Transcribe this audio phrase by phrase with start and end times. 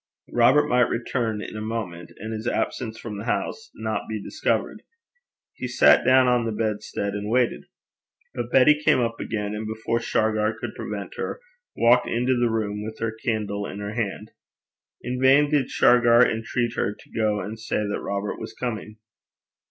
[0.33, 4.81] Robert might return in a moment, and his absence from the house not be discovered.
[5.53, 7.65] He sat down on the bedstead and waited.
[8.33, 11.39] But Betty came up again, and before Shargar could prevent her,
[11.77, 14.31] walked into the room with her candle in her hand.
[15.03, 18.97] In vain did Shargar intreat her to go and say that Robert was coming.